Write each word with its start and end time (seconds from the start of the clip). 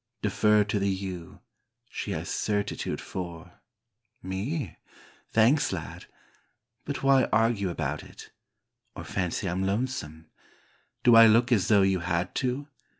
Defer 0.23 0.63
to 0.63 0.79
the 0.79 0.89
you, 0.89 1.41
she 1.87 2.09
has 2.09 2.27
certitude 2.27 2.99
for, 2.99 3.61
me? 4.23 4.77
thanks, 5.29 5.71
lad!— 5.71 6.07
but 6.85 7.03
why 7.03 7.25
argue 7.25 7.69
about 7.69 8.01
it?— 8.01 8.31
or 8.95 9.03
fancy 9.03 9.45
Tm 9.45 9.63
lonesome?— 9.63 10.25
do 11.03 11.15
I 11.15 11.27
look 11.27 11.51
as 11.51 11.67
though 11.67 11.83
you 11.83 11.99
had 11.99 12.33
to? 12.37 12.67